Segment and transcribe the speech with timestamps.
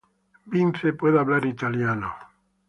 [0.47, 2.11] Vince puede hablar Italiano.